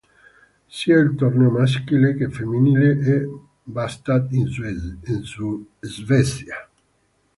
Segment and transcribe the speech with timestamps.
[0.67, 3.27] Sia il torneo maschile che femminile a
[3.61, 4.47] Båstad in
[5.79, 6.67] Svezia.